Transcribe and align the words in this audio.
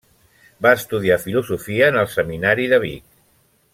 Va 0.65 0.71
estudiar 0.77 1.17
Filosofia 1.25 1.91
en 1.93 1.99
el 2.05 2.09
Seminari 2.15 2.67
de 2.73 2.81
Vic. 2.87 3.07